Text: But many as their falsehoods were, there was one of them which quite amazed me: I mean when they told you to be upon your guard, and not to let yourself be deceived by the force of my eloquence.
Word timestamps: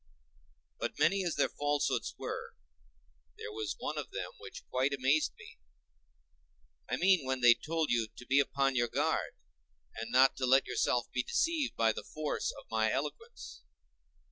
But 0.79 0.97
many 0.97 1.23
as 1.23 1.35
their 1.35 1.47
falsehoods 1.47 2.15
were, 2.17 2.55
there 3.37 3.51
was 3.51 3.75
one 3.77 3.99
of 3.99 4.09
them 4.09 4.31
which 4.39 4.65
quite 4.71 4.93
amazed 4.95 5.35
me: 5.37 5.59
I 6.89 6.97
mean 6.97 7.23
when 7.23 7.41
they 7.41 7.53
told 7.53 7.91
you 7.91 8.07
to 8.07 8.25
be 8.25 8.39
upon 8.39 8.75
your 8.75 8.87
guard, 8.87 9.35
and 9.95 10.11
not 10.11 10.35
to 10.37 10.47
let 10.47 10.65
yourself 10.65 11.11
be 11.11 11.21
deceived 11.21 11.75
by 11.75 11.91
the 11.93 12.01
force 12.03 12.49
of 12.49 12.65
my 12.71 12.91
eloquence. 12.91 13.61